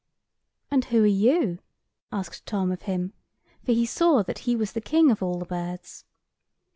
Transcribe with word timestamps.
"And 0.71 0.85
who 0.85 1.03
are 1.03 1.05
you?" 1.05 1.59
asked 2.11 2.47
Tom 2.47 2.71
of 2.71 2.81
him, 2.89 3.13
for 3.63 3.71
he 3.71 3.85
saw 3.85 4.23
that 4.23 4.39
he 4.49 4.55
was 4.55 4.71
the 4.71 4.81
king 4.81 5.11
of 5.11 5.21
all 5.21 5.37
the 5.37 5.45
birds. 5.45 6.05